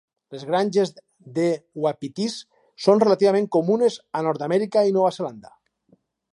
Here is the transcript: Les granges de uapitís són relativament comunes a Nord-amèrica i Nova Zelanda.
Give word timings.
Les 0.35 0.43
granges 0.51 0.93
de 1.35 1.45
uapitís 1.83 2.39
són 2.87 3.05
relativament 3.05 3.51
comunes 3.59 4.01
a 4.21 4.25
Nord-amèrica 4.29 4.87
i 4.91 4.97
Nova 4.99 5.15
Zelanda. 5.21 5.57